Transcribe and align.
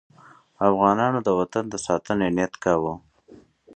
افغانان 0.69 1.13
د 1.25 1.29
وطن 1.39 1.63
د 1.69 1.75
ساتنې 1.85 2.27
نیت 2.35 2.53
کاوه. 2.63 2.93